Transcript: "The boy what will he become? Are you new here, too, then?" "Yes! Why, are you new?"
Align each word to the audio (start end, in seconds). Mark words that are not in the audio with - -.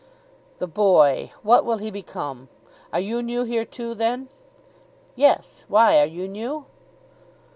"The 0.57 0.65
boy 0.65 1.31
what 1.43 1.63
will 1.63 1.77
he 1.77 1.91
become? 1.91 2.49
Are 2.91 2.99
you 2.99 3.21
new 3.21 3.43
here, 3.43 3.65
too, 3.65 3.93
then?" 3.93 4.29
"Yes! 5.15 5.63
Why, 5.67 5.99
are 5.99 6.07
you 6.07 6.27
new?" 6.27 6.65